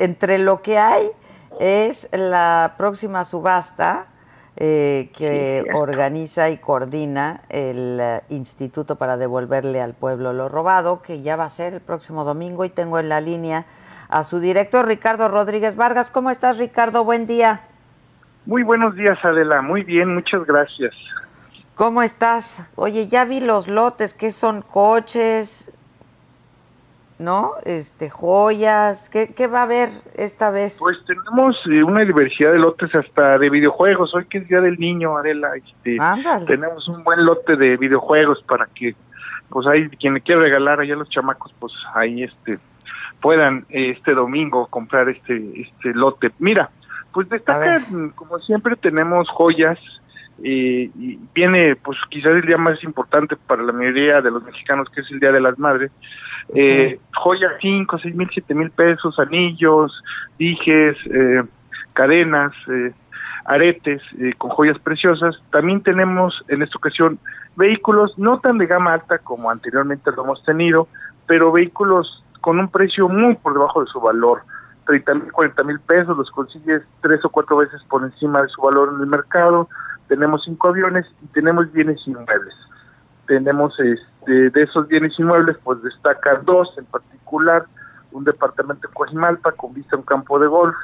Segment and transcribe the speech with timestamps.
[0.00, 1.10] Entre lo que hay
[1.60, 4.06] es la próxima subasta
[4.56, 11.20] eh, que organiza y coordina el eh, Instituto para devolverle al pueblo lo robado, que
[11.20, 13.66] ya va a ser el próximo domingo y tengo en la línea
[14.08, 16.10] a su director Ricardo Rodríguez Vargas.
[16.10, 17.04] ¿Cómo estás, Ricardo?
[17.04, 17.60] Buen día.
[18.46, 19.60] Muy buenos días, Adela.
[19.60, 20.94] Muy bien, muchas gracias.
[21.74, 22.66] ¿Cómo estás?
[22.74, 25.70] Oye, ya vi los lotes, ¿qué son coches?
[27.20, 27.52] ¿No?
[27.66, 30.78] Este, joyas, ¿qué, qué va a haber esta vez?
[30.78, 34.14] Pues tenemos eh, una diversidad de lotes hasta de videojuegos.
[34.14, 35.98] Hoy que es Día del Niño, Adela, este,
[36.46, 38.94] tenemos un buen lote de videojuegos para que,
[39.50, 42.58] pues ahí, quien le quiera regalar allá a los chamacos, pues ahí este
[43.20, 46.30] puedan eh, este domingo comprar este este lote.
[46.38, 46.70] Mira,
[47.12, 47.82] pues destaca,
[48.14, 49.78] como siempre tenemos joyas,
[50.42, 54.88] eh, y viene pues quizás el día más importante para la mayoría de los mexicanos,
[54.90, 55.90] que es el Día de las Madres,
[56.54, 60.02] eh, joyas 5, 6 mil, 7 mil pesos, anillos,
[60.38, 61.42] dijes, eh,
[61.92, 62.92] cadenas, eh,
[63.44, 65.36] aretes eh, con joyas preciosas.
[65.50, 67.18] También tenemos en esta ocasión
[67.56, 70.88] vehículos no tan de gama alta como anteriormente lo hemos tenido,
[71.26, 74.42] pero vehículos con un precio muy por debajo de su valor.
[74.86, 78.62] 30 mil, 40 mil pesos, los consigues tres o cuatro veces por encima de su
[78.62, 79.68] valor en el mercado.
[80.10, 82.54] Tenemos cinco aviones y tenemos bienes inmuebles.
[83.28, 87.64] Tenemos este, de esos bienes inmuebles, pues destaca dos en particular,
[88.10, 90.74] un departamento en Coajimalpa con vista a un campo de golf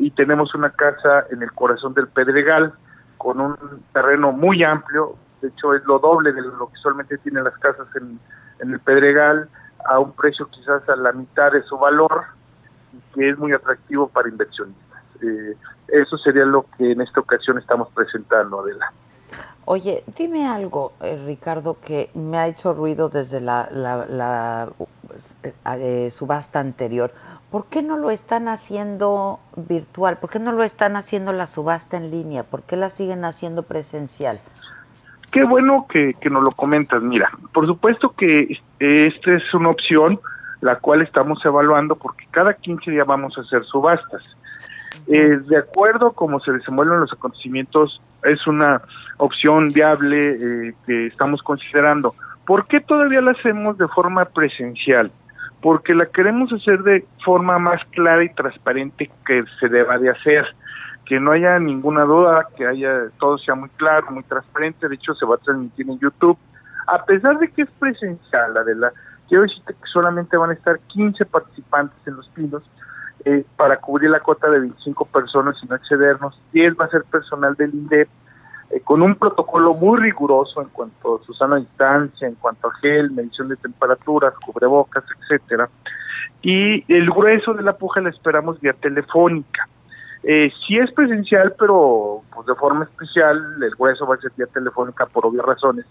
[0.00, 2.72] y tenemos una casa en el corazón del Pedregal
[3.18, 3.56] con un
[3.92, 7.86] terreno muy amplio, de hecho es lo doble de lo que usualmente tienen las casas
[7.94, 8.18] en,
[8.58, 9.48] en el Pedregal,
[9.88, 12.24] a un precio quizás a la mitad de su valor
[12.92, 14.89] y que es muy atractivo para inversionistas.
[15.22, 15.56] Eh,
[15.88, 18.92] eso sería lo que en esta ocasión estamos presentando, Adela.
[19.64, 24.68] Oye, dime algo, eh, Ricardo, que me ha hecho ruido desde la, la,
[25.76, 27.12] eh, subasta anterior.
[27.50, 30.18] ¿Por qué no lo están haciendo virtual?
[30.18, 32.42] ¿Por qué no lo están haciendo la subasta en línea?
[32.42, 34.40] ¿Por qué la siguen haciendo presencial?
[35.30, 37.02] Qué bueno que, que nos lo comentas.
[37.02, 40.18] Mira, por supuesto que esta es una opción
[40.60, 44.22] la cual estamos evaluando porque cada 15 días vamos a hacer subastas.
[45.06, 48.82] Eh, de acuerdo como se desenvuelven los acontecimientos, es una
[49.16, 52.14] opción viable eh, que estamos considerando.
[52.46, 55.10] ¿Por qué todavía la hacemos de forma presencial?
[55.62, 60.46] Porque la queremos hacer de forma más clara y transparente que se deba de hacer
[61.10, 65.12] que no haya ninguna duda, que haya todo sea muy claro, muy transparente, de hecho
[65.12, 66.38] se va a transmitir en YouTube,
[66.86, 68.92] a pesar de que es presencial, la
[69.28, 72.62] quiero decirte que solamente van a estar 15 participantes en los pinos
[73.24, 77.04] eh, para cubrir la cuota de 25 personas y no excedernos, 10 va a ser
[77.04, 78.08] personal del INDEP,
[78.70, 82.74] eh, con un protocolo muy riguroso en cuanto a su sana distancia, en cuanto a
[82.74, 85.68] gel, medición de temperaturas, cubrebocas, etcétera.
[86.42, 89.68] Y el grueso de la puja la esperamos vía telefónica.
[90.22, 94.46] Eh, sí es presencial, pero pues, de forma especial, el hueso va a ser vía
[94.46, 95.86] telefónica por obvias razones.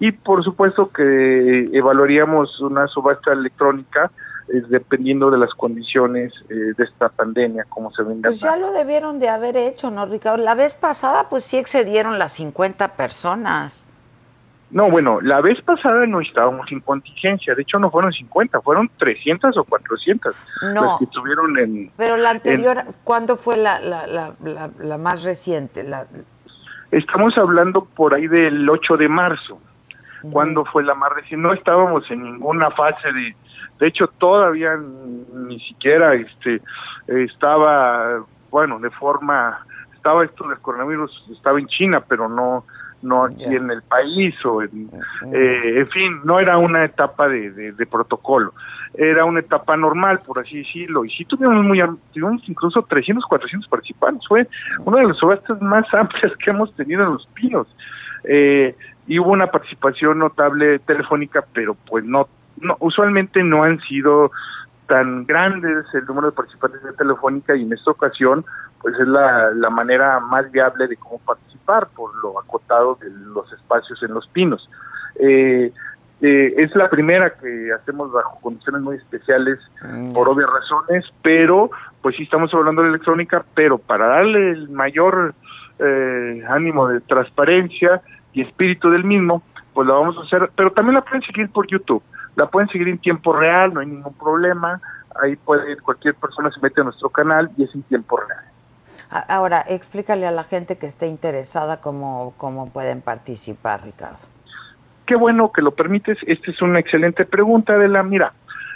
[0.00, 4.10] Y por supuesto que evaluaríamos una subasta electrónica
[4.48, 8.30] eh, dependiendo de las condiciones eh, de esta pandemia, como se venga.
[8.30, 10.42] Pues ya lo debieron de haber hecho, ¿no, Ricardo?
[10.42, 13.86] La vez pasada, pues sí excedieron las 50 personas.
[14.70, 18.90] No, bueno, la vez pasada no estábamos sin contingencia, de hecho no fueron 50, fueron
[18.98, 20.34] 300 o 400
[20.74, 21.90] no, las que estuvieron en...
[21.96, 25.84] Pero la anterior, ¿cuándo fue la, la, la, la, más reciente?
[25.84, 26.06] La...
[26.90, 29.58] Estamos hablando por ahí del 8 de marzo,
[30.32, 33.34] cuando fue la más reciente, no estábamos en ninguna fase de...
[33.78, 34.76] De hecho, todavía
[35.34, 36.60] ni siquiera este
[37.06, 39.64] estaba, bueno, de forma...
[39.94, 42.64] Estaba esto del coronavirus, estaba en China, pero no
[43.02, 44.90] no aquí en el país o en,
[45.32, 48.54] eh, en fin, no era una etapa de, de, protocolo,
[48.94, 51.80] era una etapa normal, por así decirlo, y sí tuvimos muy,
[52.12, 54.48] tuvimos incluso 300, 400 participantes, fue
[54.84, 57.68] una de las subastas más amplias que hemos tenido en Los Pinos,
[58.24, 58.74] eh,
[59.06, 62.28] y hubo una participación notable telefónica, pero pues no,
[62.60, 64.30] no usualmente no han sido
[64.86, 68.44] tan grandes el número de participantes de Telefónica y en esta ocasión
[68.80, 73.52] pues es la, la manera más viable de cómo participar por lo acotado de los
[73.52, 74.68] espacios en los pinos.
[75.20, 75.72] Eh,
[76.20, 80.12] Eh, es la primera que hacemos bajo condiciones muy especiales mm.
[80.12, 81.70] por obvias razones, pero
[82.02, 85.34] pues sí estamos hablando de electrónica, pero para darle el mayor
[85.78, 88.02] eh, ánimo de transparencia
[88.32, 91.68] y espíritu del mismo, pues la vamos a hacer, pero también la pueden seguir por
[91.68, 92.02] YouTube,
[92.38, 94.80] la pueden seguir en tiempo real, no hay ningún problema,
[95.20, 98.44] ahí puede cualquier persona se mete a nuestro canal y es en tiempo real.
[99.10, 104.18] Ahora, explícale a la gente que esté interesada cómo, cómo pueden participar, Ricardo.
[105.06, 106.18] Qué bueno que lo permites.
[106.26, 108.32] Esta es una excelente pregunta de la mira.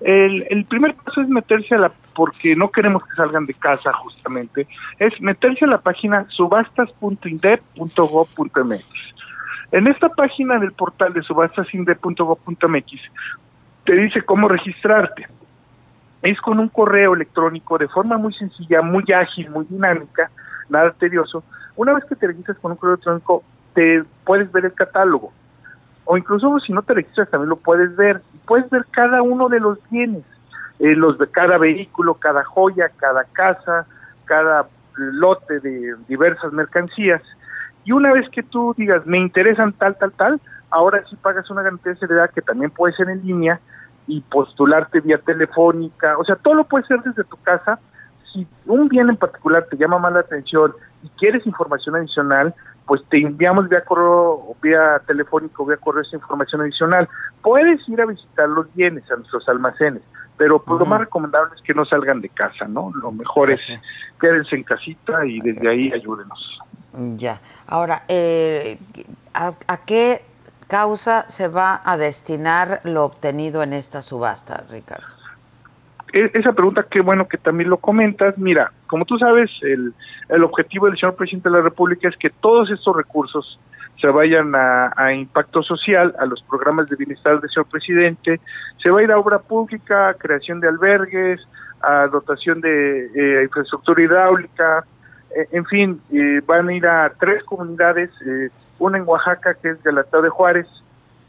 [0.00, 3.92] El, el, primer paso es meterse a la, porque no queremos que salgan de casa
[3.92, 4.66] justamente,
[4.98, 9.13] es meterse a la página subastas.indep.gov.mx.
[9.74, 12.92] En esta página del portal de subastasindep.gov.mx
[13.84, 15.26] te dice cómo registrarte
[16.22, 20.30] es con un correo electrónico de forma muy sencilla, muy ágil, muy dinámica,
[20.68, 21.42] nada tedioso.
[21.74, 23.42] Una vez que te registras con un correo electrónico,
[23.74, 25.32] te puedes ver el catálogo.
[26.04, 28.20] O incluso si no te registras también lo puedes ver.
[28.46, 30.22] Puedes ver cada uno de los bienes,
[30.78, 33.86] eh, los de cada vehículo, cada joya, cada casa,
[34.24, 37.22] cada lote de diversas mercancías.
[37.84, 40.40] Y una vez que tú digas, me interesan tal, tal, tal,
[40.70, 43.60] ahora sí pagas una garantía de seguridad que también puede ser en línea
[44.06, 47.78] y postularte vía telefónica, o sea, todo lo puedes hacer desde tu casa.
[48.32, 52.54] Si un bien en particular te llama más la atención y quieres información adicional,
[52.86, 57.08] pues te enviamos vía correo, vía telefónico, vía correo esa información adicional.
[57.42, 60.02] Puedes ir a visitar los bienes a nuestros almacenes,
[60.36, 62.90] pero pues lo más recomendable es que no salgan de casa, ¿no?
[63.00, 63.72] Lo mejor es
[64.20, 66.63] quédense en casita y desde ahí ayúdenos.
[67.16, 67.40] Ya.
[67.66, 68.78] Ahora, eh,
[69.34, 70.22] ¿a qué
[70.68, 75.06] causa se va a destinar lo obtenido en esta subasta, Ricardo?
[76.12, 78.38] E, esa pregunta, qué bueno que también lo comentas.
[78.38, 79.92] Mira, como tú sabes, el,
[80.28, 83.58] el objetivo del señor presidente de la República es que todos estos recursos
[84.00, 88.40] se vayan a, impacto social, a los programas de bienestar del señor presidente,
[88.82, 91.40] se va a ir a obra pública, creación de albergues,
[91.80, 94.84] a dotación de eh, infraestructura hidráulica,
[95.50, 99.82] en fin, eh, van a ir a tres comunidades eh, una en Oaxaca que es
[99.82, 100.66] Galatao de Juárez,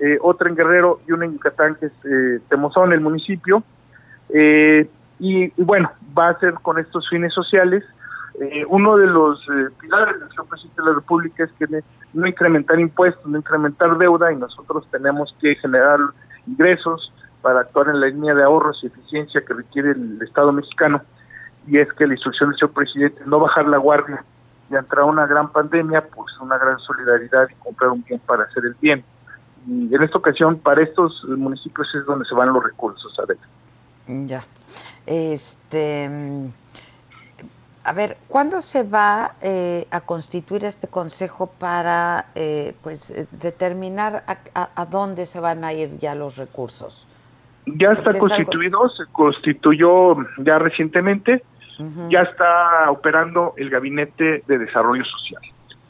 [0.00, 3.62] eh, otra en Guerrero y una en Yucatán que es eh, Temozón, el municipio.
[4.28, 7.84] Eh, y, bueno, va a ser con estos fines sociales.
[8.40, 9.44] Eh, uno de los
[9.80, 11.82] pilares del presidente de la República es que
[12.14, 15.98] no incrementar impuestos, no incrementar deuda y nosotros tenemos que generar
[16.46, 17.12] ingresos
[17.42, 21.02] para actuar en la línea de ahorros y eficiencia que requiere el Estado mexicano.
[21.68, 24.24] Y es que la instrucción del señor presidente no bajar la guardia
[24.70, 28.64] y ante una gran pandemia, pues una gran solidaridad y comprar un bien para hacer
[28.66, 29.04] el bien.
[29.66, 33.38] Y en esta ocasión, para estos municipios es donde se van los recursos, a ver.
[34.26, 34.42] Ya.
[35.06, 36.10] Este.
[37.84, 44.24] A ver, ¿cuándo se va eh, a constituir este consejo para eh, pues eh, determinar
[44.26, 47.06] a, dónde se van a ir ya los recursos?
[47.64, 51.42] Ya está constituido, se constituyó ya recientemente
[52.08, 55.42] ya está operando el Gabinete de Desarrollo Social,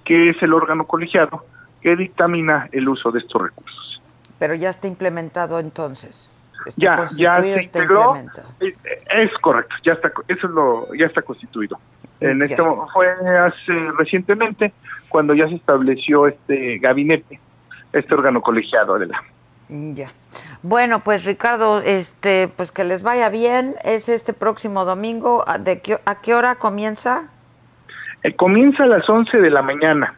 [0.05, 1.45] que es el órgano colegiado
[1.81, 4.03] que dictamina el uso de estos recursos.
[4.39, 6.31] Pero ya está implementado entonces.
[6.77, 8.17] ya, ya se integró.
[8.61, 11.79] Es, correcto, ya está, eso es lo, ya está constituido.
[12.21, 14.73] En esto fue hace recientemente
[15.09, 17.41] cuando ya se estableció este gabinete,
[17.93, 19.23] este órgano colegiado de la.
[19.69, 20.11] Ya.
[20.63, 23.75] Bueno, pues Ricardo, este, pues que les vaya bien.
[23.85, 25.45] Es este próximo domingo.
[25.61, 27.25] ¿De qué, ¿A qué hora comienza?
[28.23, 30.15] Eh, comienza a las 11 de la mañana.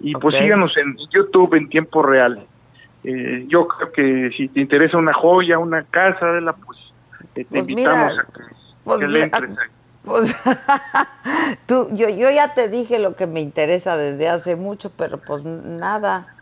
[0.00, 2.44] Y pues síganos en YouTube en tiempo real.
[3.04, 6.78] Eh, yo creo que si te interesa una joya, una casa, de la, pues
[7.20, 8.42] eh, te pues invitamos a que,
[8.82, 9.50] pues le entres
[10.04, 10.34] Pues,
[11.66, 15.44] tú, yo, yo ya te dije lo que me interesa desde hace mucho, pero pues
[15.44, 16.33] nada.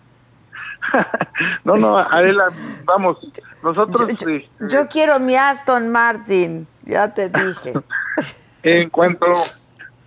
[1.65, 2.51] no, no, Adela,
[2.85, 3.19] vamos,
[3.62, 4.09] nosotros...
[4.19, 4.37] Yo, yo,
[4.67, 7.75] este, quiero mi Aston Martin, ya te dije.
[8.62, 9.27] en cuanto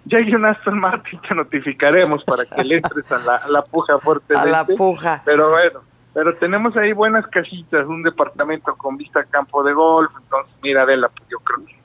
[0.05, 3.97] llegue un Aston Martin te notificaremos para que le entres a la, a la puja
[3.99, 4.35] fuerte.
[4.35, 5.21] A la puja.
[5.25, 5.81] Pero bueno,
[6.13, 10.83] pero tenemos ahí buenas casitas, un departamento con vista a campo de golf, entonces mira
[10.83, 11.75] Adela, pues yo creo que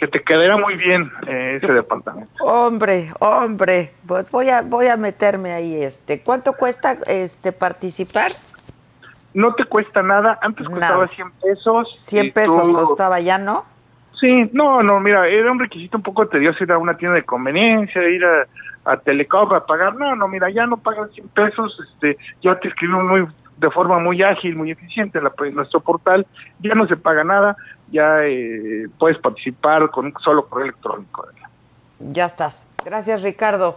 [0.00, 2.32] que te quedaría muy bien eh, ese departamento.
[2.42, 6.22] Hombre, hombre, pues voy a voy a meterme ahí este.
[6.22, 8.32] ¿Cuánto cuesta este participar?
[9.34, 11.88] No te cuesta nada, antes costaba 100 pesos.
[11.94, 13.64] 100 pesos costaba ya, ¿no?
[14.18, 17.24] Sí, no, no, mira, era un requisito un poco tedioso ir a una tienda de
[17.24, 18.46] conveniencia, ir a,
[18.84, 19.94] a Telecom a pagar.
[19.94, 23.26] No, no, mira, ya no pagan 100 pesos, este, ya te escribo muy
[23.60, 26.26] de forma muy ágil, muy eficiente en nuestro portal,
[26.60, 27.56] ya no se paga nada,
[27.92, 31.26] ya eh, puedes participar con un solo correo electrónico.
[31.98, 32.66] Ya estás.
[32.84, 33.74] Gracias, Ricardo.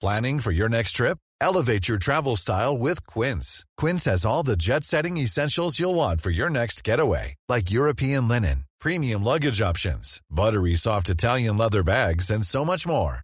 [0.00, 1.18] Planning for your next trip?
[1.40, 3.64] Elevate your travel style with Quince.
[3.76, 8.28] Quince has all the jet setting essentials you'll want for your next getaway, like European
[8.28, 13.23] linen, premium luggage options, buttery soft Italian leather bags, and so much more.